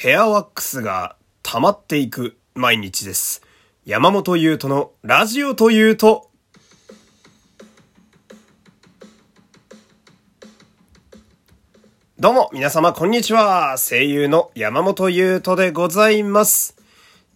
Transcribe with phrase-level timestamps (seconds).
[0.00, 3.42] ヘアワックスが溜まっていく毎日です。
[3.84, 6.30] 山本優斗のラジオというと、
[12.16, 13.74] どうも、皆様、こんにちは。
[13.76, 16.76] 声優の山本優斗でございます。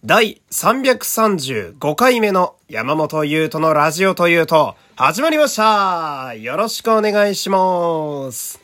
[0.05, 8.62] 第335回目の山本優斗のラジオというと、始まりましたよろしくお願いします。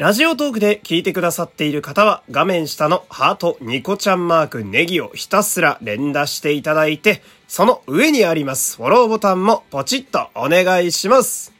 [0.00, 11.52] ラジオトークで聞いてくださっている方は画面下のハートニコちゃんマークネギをひたすら連打していただいて、その上にありますフォローボタンもポチッとお願いします。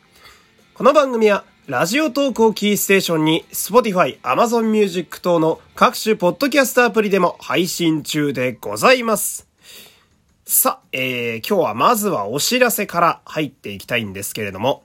[0.72, 9.46] この番組はラジオトークをキーステーションに Spotify、Amazon Music 等の各種ポッドキャストアプリでも配信中でございます。
[10.46, 14.82] さあ、えー、今日はまずはお知らせから入っていきたいんですけれども、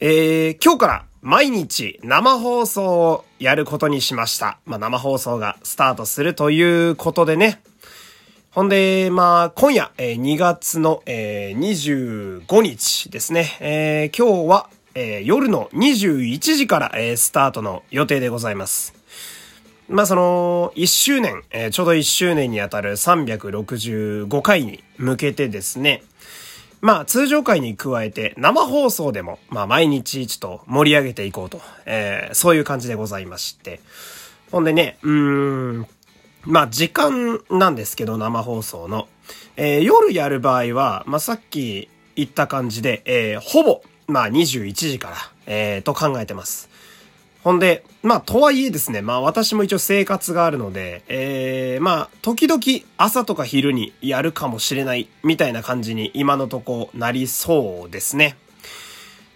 [0.00, 4.60] えー、今日から毎日生放送をやることにしました。
[4.64, 7.60] まあ、生放送がスタートするということでね。
[8.52, 13.56] ほんで、まあ、今夜、えー2月の、えー25日ですね。
[13.58, 18.94] えー今日は、えー夜の21時から、えースタートの予定でございます。
[19.88, 26.04] まあその、1周年、えーちょうど1周年にあたる365回に向けてですね、
[26.80, 33.80] まあ通常回に加えて生放送でも、まあ毎日ちょっと盛り上げていこうと、えーそういう感じでございまして。
[34.50, 35.86] ほんでね、うーん、
[36.44, 39.08] まあ時間なんですけど、生放送の。
[39.56, 46.68] えー夜やる場合は、まあさっき言った感じで、えーほぼ、まあ21時から、えーと考えてます。
[47.48, 52.60] ほんで、まあ、とはいえですね、まあ私も一応生活があるので、えー、まあ、時々
[52.98, 58.36] 朝とか昼にやるかもしれない、みたいな感じに今のとこなりそうですね。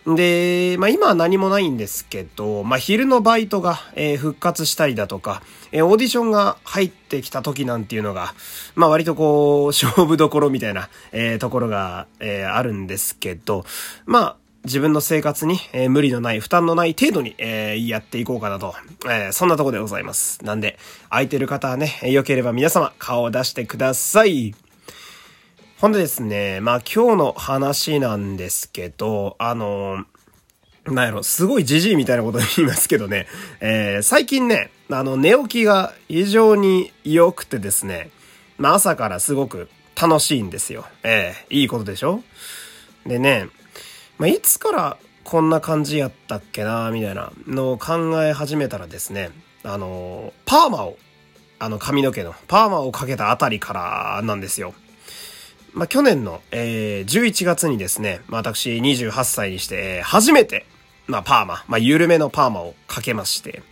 [0.07, 8.35] で、まあ今は何もないんですけど、まあ昼のバイトが、えー復活したりだとか、えーオーディションが入ってきた時なんていうのが、
[8.75, 13.65] まあ割とこう、 勝負どころみたいな、えーところが、えあるんですけど、
[14.05, 18.75] まあ自分の生活に、えー無理のない、負担のない程度に、えーやっていこうかなと、
[19.07, 20.45] えーそんなとこでございます。
[20.45, 20.79] なんで、
[21.11, 24.55] 空いてる方はね、良ければ皆様顔を出してください。
[25.79, 30.05] ほんでですね、まあ今日の話なんですけど、あの
[30.87, 33.27] なんやろ、すごいじじいみたいなこと言いますけどね、
[33.61, 38.11] えー最近ね、あの、寝起きが非常に良くてですね、
[38.59, 39.69] まあ朝からすごく
[40.01, 40.87] 楽しいんですよ。
[41.03, 42.23] ええいいことでしょ？
[43.07, 43.49] でね、
[44.23, 49.31] まあ、いつからこんな感じやったっけな、みたいなのを考え始めたらですね、
[49.65, 50.97] あの、パーマを、
[51.59, 54.75] あの髪の毛のパーマをかけたあたりからなんですよ。
[55.73, 60.67] まあ、去年の、えー11月にですね、まあ、私28歳にして、初めて、
[61.09, 63.65] まあ、パーマ、まあ、緩めのパーマをかけまして、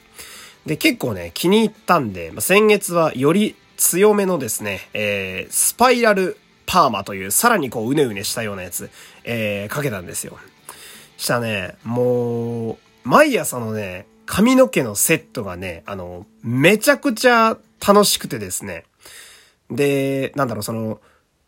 [0.67, 6.39] で、結構ね、気に入ったんで、まあ、先月はより強めのですね、えースパイラル
[6.71, 8.91] パーマという、さらにこう、うねうねしたようなやつ、
[9.25, 10.39] えーかけたんですよ。
[11.17, 18.85] したね、もう、毎朝のね、髪の毛のセットがね、あの、めちゃくちゃ楽しくてですね。
[19.69, 21.01] で、なんだろう、その、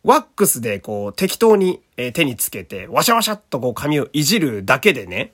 [0.03, 5.33] ワックスでこう適当にえ手につけて、ワシャワシャっとこう髪をいじるだけでね、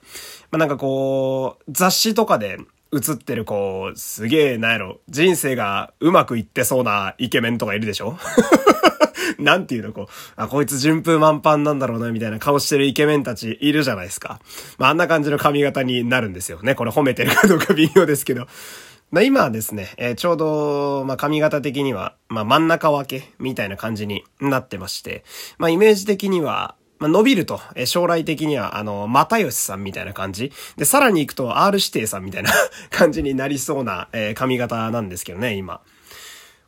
[0.50, 2.58] まあ、なんかこう、雑誌とかで
[2.92, 8.16] 映ってるこう、すげえなんやろ、人生がうまくいってそうなイケメンとかいるでしょ？
[9.38, 10.06] なんていうのこう、
[10.36, 14.40] あ、こいつ順風満帆なんだろうな、みたいな顔してるイケメンたちいるじゃないですか。
[14.78, 16.74] まあ、あんな感じの髪型になるんですよね。
[16.74, 18.46] これ褒めてるかどうか微妙ですけど。
[19.10, 25.24] まあ今はですね、えーちょうど、まあ髪型的には、まあ真ん中分けみたいな感じになってまして、
[25.56, 30.52] まあイメージ的には、ま伸びると、え将来的には、あの、又吉さんみたいな感じ。
[30.76, 32.50] で、さらに行くと R 指定さんみたいな
[32.90, 35.80] 感じになりそうな、えー髪型なんですけどね、今。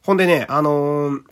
[0.03, 1.23] ほんでね、あのー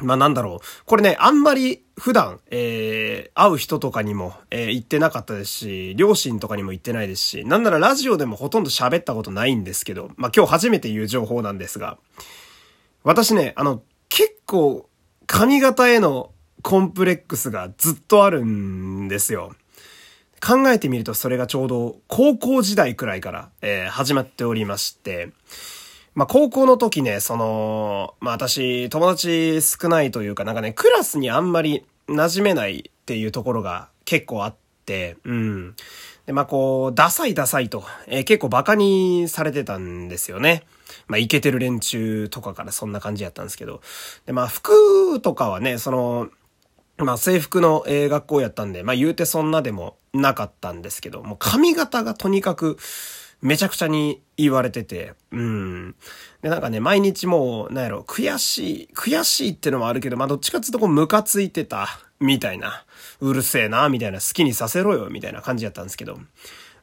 [0.00, 0.84] まあなんだろう。
[0.86, 11.98] これね、あんまり普段、えー、会う人とかにも、えー言ってなかったですし、両親とかにも言ってないですし、なんならラジオでもほとんど喋ったことないんですけど、まあ今日初めて言う情報なんですが、
[13.04, 14.88] 私ね、あの、結構、
[15.26, 19.54] 髪型へのコンプレックスがずっとあるんですよ。
[20.44, 25.30] 考えてみるとそれがちょうど高校時代くらいから、えー始まっておりまして、
[26.14, 34.54] まあ、高校の時ね、その、まあ、私、友達少ないというか、なんかね、クラスにあんまり馴染めないっていうところが結構あっ
[34.84, 35.74] て、うん。
[36.26, 40.64] で、まあ、こう、ダサいダサいと、えー結構バカにされてたんですよね。
[41.06, 43.80] まあ、イケてる連中とかからそんな感じやったんですけど。
[44.26, 46.28] で、まあ、服とかはね、その、
[47.04, 52.78] まあ制服の、え学校やったんで、まあ言うてそんなでもなかったんですけど、もう髪型がとにかく
[53.42, 55.96] めちゃくちゃに言われてて、うん。
[56.42, 61.88] で、なんかね、毎日もう、なんやろ、悔しい、悔しいってのもあるけど、まあ、どっちかっていうとこう、ムカついてた、
[62.20, 62.84] みたいな。
[63.20, 66.20] うるせえな、みたいな、好きにさせろよ、みたいな感じやったんですけど。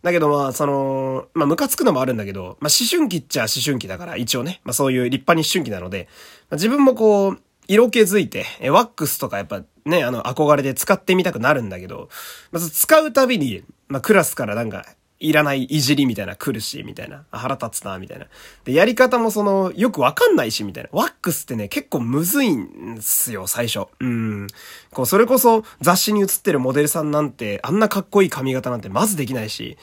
[0.01, 6.10] だけどまあ、その、まあ、ムカつくのもあるんだけど、まあ、思春期っちゃ思春期だから、一応ね、まあ、そういう立派に思春期なので、
[6.50, 7.39] まあ、自分もこう、
[7.69, 12.09] 色気づいて、ワックスとかやっぱね、あの、憧れで使ってみたくなるんだけど、
[12.51, 14.86] まず使うたびに、まあ、クラスからなんか、
[15.19, 17.25] いらないいじりみたいな来るし、みたいな。
[17.31, 18.27] 腹立つな、みたいな。
[18.63, 20.89] で、やり方もその、よくわかんないし、みたいな。
[20.94, 23.88] ワックスってね、結構むずいんすよ、最初。
[24.00, 24.47] うん。
[24.91, 29.77] こう、それこそ雑誌に写ってるモデルさんなんて、あんなかっこいい髪型なんてまずできないし、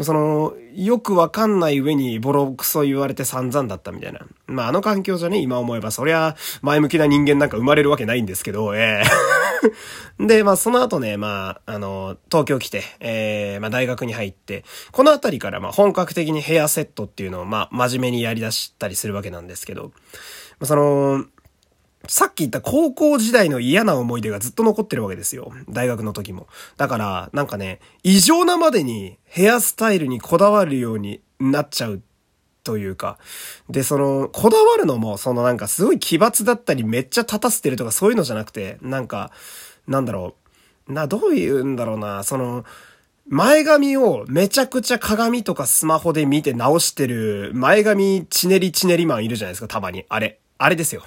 [0.00, 4.20] その、よくわかんない上にボロクソ言われて散々だったみたいな。
[4.46, 9.02] まあ、あの環境じゃね、今思えば、そりゃ、前向きな人間なんか生まれるわけないんですけど、え
[10.18, 19.90] えー、 で、まあ、その後ね、まあ、あの、東京来て、ええー、まあ、大学に入って、このあたりから、まあ、本格的にヘアセットっていうのを、まあ、真面目にやり出したりするわけなんですけど、ま
[20.62, 21.26] あ、その、
[22.08, 25.52] さっき言った高校時代の嫌な思い出がずっと残ってるわけですよ。
[25.68, 26.48] 大学の時も。
[26.76, 32.02] だから、なんかね、異常なまでにヘアスタイルにこだわるようになっちゃう
[32.64, 33.18] というか。
[33.68, 39.30] で、その、こだわるのも、そのなんかすごい奇抜だったりめっちゃ立たせてるとかそういうのじゃなくて、なんか、
[39.86, 40.34] なんだろ
[40.88, 40.92] う。
[40.92, 42.64] な、どういうんだろうな、その、
[43.28, 50.04] 前髪をめちゃくちゃ鏡とかスマホで見て直してる前髪チネリチネリマンいるじゃないですか、たまに。
[50.08, 50.40] あれ。
[50.58, 51.02] あれですよ。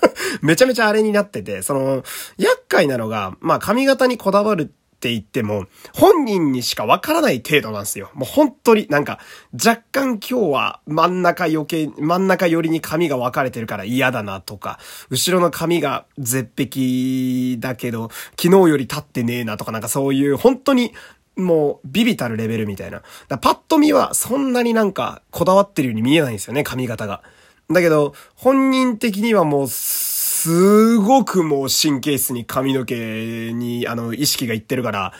[0.42, 2.04] めちゃめちゃあれになってて、その、
[2.36, 4.66] 厄介なのが、まあ髪型にこだわるっ
[5.00, 8.10] て言っても、本人にしかわからない程度なんですよ。
[8.14, 9.20] もう本当になんか、
[9.54, 18.10] 若干今日は真ん中余計、真ん中寄りに髪が分かれてるから嫌だなとか、後ろの髪が絶壁だけど、
[18.40, 20.92] 昨日より立ってねえなとかなんかそういう本当に
[21.38, 23.02] もう、ビビたるレベルみたいな。
[23.38, 27.22] パッと見は、そんなになんか、こだわってるように見えないんですよね、髪型が。
[27.70, 35.12] だけど、本人的にはもう、すごくもう神経質に髪の毛に、あの、意識がいってるから、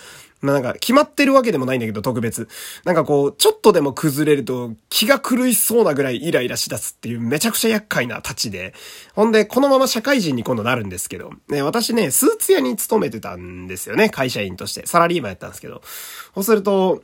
[0.42, 2.48] なんか、決まってるわけでもないんだけど、特別。
[2.84, 8.72] なんかこう、ちょっとでも崩れると、気が狂いそうなぐらいイライラしだすっていう、めちゃくちゃ厄介なたちで。
[9.14, 14.86] ほんで、このまま社会人に今度なるんですけど、ね、私ね、スーツ屋に勤めてたんですよね、会社員として。
[14.86, 15.82] サラリーマンやったんですけど。
[16.34, 17.02] そうすると、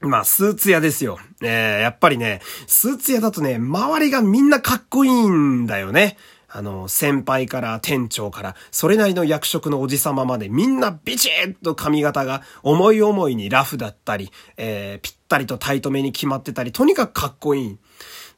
[0.00, 1.18] まあ、スーツ屋ですよ。
[1.42, 6.16] えー、やっぱりね、スーツ屋だとね、周りがみんなかっこいいんだよね。
[6.48, 17.78] あの、先輩から店長から、それなりの役職のおじさままでみんなビチッと髪型が思い思いにラフだったり、えー、ぴったりとタイトめに決まってたり、とにかくかっこいい。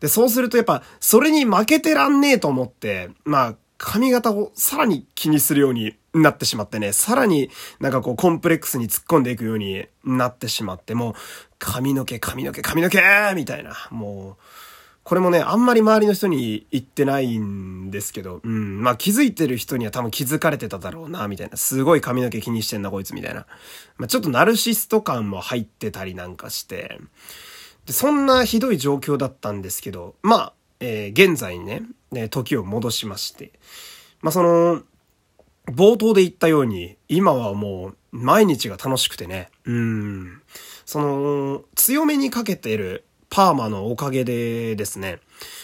[0.00, 7.50] で、そうするとやっぱ、それに負けてらんねえと思って、まあ、髪型をさらに気にするようになってしまってね、さらに
[7.80, 11.14] なんかこうコンプレックスに突っ込んでいくようになってしまって、もう
[11.58, 13.00] 髪の毛、髪の毛、髪の毛
[13.34, 14.42] みたいな、もう、
[15.02, 18.82] これもね、あんまり周りの人に言ってないんですけど、うん。
[18.82, 21.56] まあ気づいてる人には多分気づかれてただろうな、みたいな。
[21.56, 23.46] すごい髪の毛気にしてんな、こいつ、みたいな。
[23.96, 27.00] まあちょっとナルシスト感も入ってたりなんかして、
[27.86, 31.82] で、そんなひどい状況だったんですけど、まあ、えー、現在ね、
[32.12, 33.52] ね、時を戻しまして、
[34.20, 34.82] まあその、
[35.66, 40.42] 冒頭で言ったように、今はもう毎日が楽しくてね、うん。
[40.84, 45.20] その、強めにかけてるパーマのおかげでですね、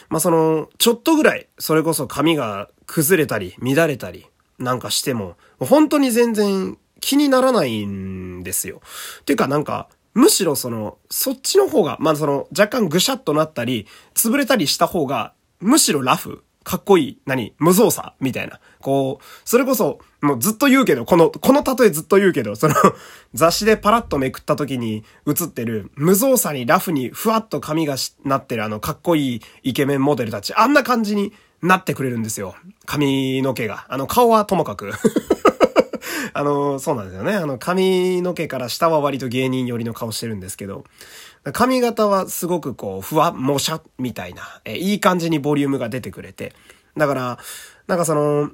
[0.08, 4.26] まあ、その、ちょっとぐらい、それこそ髪が崩れたり、乱れたり、
[4.58, 8.80] なんかしても、本当に全然気にならないんですよ。
[9.26, 18.60] ていうかなんか、むしろその、そっちの方が、まあ、その、若干ぐしゃっとなったり、潰れたりした方が、むしろラフかっこいい、何無造作みたいな。
[18.80, 22.74] こう、それこそ、もうずっと言うけど、この、この例えずっと言うけど、その
[23.32, 27.96] 雑誌でパラッとめくった時に映ってる、無造作にラフにふわっと髪が
[28.26, 32.54] なってるあのかっこいいイケメンモデルたち、あんな感じになってくれるんですよ。
[32.84, 33.86] 髪の毛が。
[33.88, 34.92] あの、顔はともかく
[36.32, 37.34] あの、そうなんですよね。
[37.34, 40.84] あの、髪の毛から下は割と芸人寄りの顔してるんですけど、
[41.52, 46.52] 髪型はすごくこう、ふわ、もしゃ、みたいな、えいい感じにボリュームが出てくれて。
[46.96, 47.38] だから、
[47.86, 48.50] なんかその、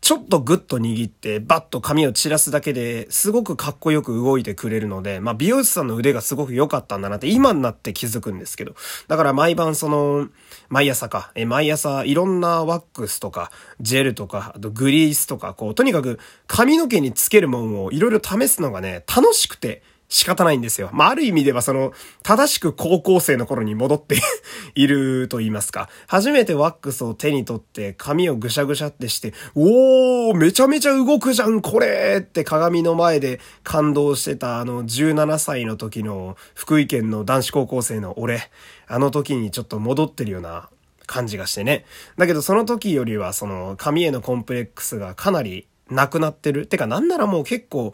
[0.00, 8.74] ちょっとグッと握ってバッと髪を散らすだけですごくかっこよく動いてくれるので、まあ美容師さんの腕がすごく良かったんだなって今になって気づくんですけど。
[9.08, 10.28] だから毎晩その、
[10.68, 20.90] 毎朝か、え、毎朝いろんなワックスとか、ジェルとか、あとグリースとか、こう、とにかく髪の毛につけるもんをいろいろ試すのがね、楽しくて、仕方ないんですよ。
[20.92, 21.92] まあ、ある意味ではその、
[22.24, 24.16] 正しく高校生の頃に戻って
[24.74, 25.88] いると言いますか。
[26.08, 38.50] 初めてワックスを手に取って髪をぐしゃぐしゃってして、おー、めちゃめちゃ動くじゃん、これって鏡の前で感動してたあの17歳の時の福井県の男子高校生の俺、
[38.88, 40.70] あの時にちょっと戻ってるような
[41.06, 41.84] 感じがしてね。
[42.18, 46.66] だけどその時よりはその髪へのコンプレックスがかなりなくなってる。
[46.66, 47.92] てかなんならもう結構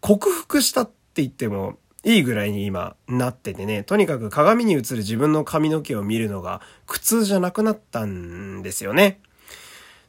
[0.00, 9.20] 克服したってって言ってもいいぐらいに今なっててね、とにかく鏡に映る自分の髪の毛を見るのが苦痛じゃなくなったんですよね。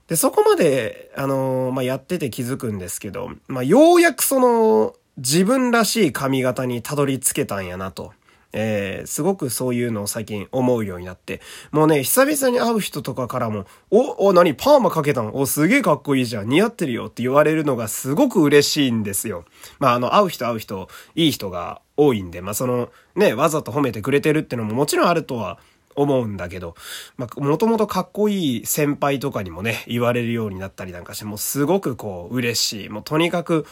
[0.07, 8.13] で、そこまで、あのー、まあ、やってて気づくんですけど、まあ、ようやくその、自分らしい髪型にたどり着けたんやなと。
[8.51, 11.41] えー、すごくそういうのを最近思うようになって、
[11.71, 14.55] もうね、久々に会う人とかからも、お、お、何？
[14.55, 15.35] パーマかけたの？
[15.37, 16.49] お、すげえかっこいいじゃん。
[16.49, 19.45] 似合ってるよって言われるのがすごく嬉しいんですよ。
[19.79, 25.59] まあ、あの、会う人会う人、いい人が多いんで、まあ、その、ね、わざと褒めてくれてるってのももちろんあるとは
[25.95, 26.75] 思うんだけど、
[27.17, 32.89] まあ、もともとかっこいい先輩とかにもね、言われるようになったりなんかして、もうすごくこう、嬉しい。
[32.89, 33.65] もうとにかく、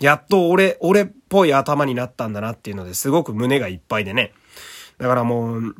[0.00, 4.32] やっと俺、俺っぽい頭になったんだなっていうのですごく胸がいっぱいでね。
[4.98, 5.76] だからもう、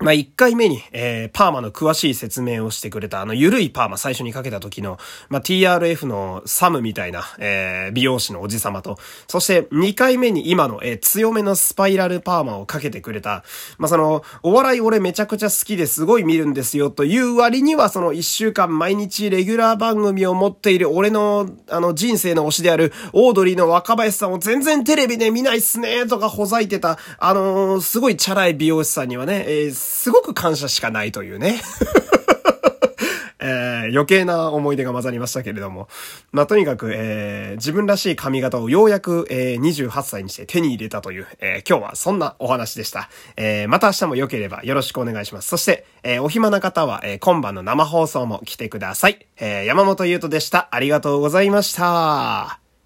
[0.00, 8.96] まあ、1回目に、えー、パーマの詳しい説明をしてくれた、あの、ゆるいパーマ最初にかけた時の、まあ、TRF のサムみたいな、えー、美容師のおじさまと、
[9.28, 13.44] そして2回目に今の、えー、強めのスパイラルパーマをかけてくれた、
[13.76, 31.60] まあ、その、お笑い俺めちゃくちゃ好きですごい見るんですよという割には、その1週間毎日レギュラー番組を持っている俺の、あの、人生の推しである、オードリーの若林さんを全然テレビで見ないっすねとかほざいてた、あのー、すごいチャラい美容師さんにはね、えーすごく感謝しかないというね。
[33.42, 35.88] えー、余計な思い出が混ざりましたけれども。
[36.30, 43.08] まあ、とにかく、えー、自分らしい髪型をようやく、えー、28歳にして手に入れたという、え、今日はそんなお話でした。
[43.36, 45.48] え、また明日も良ければよろしくお願いします。
[45.48, 49.26] そして、え、お暇な方は、え、今晩の生放送も来てください。
[49.40, 50.68] え、山本優斗でした。
[50.70, 52.59] ありがとうございました。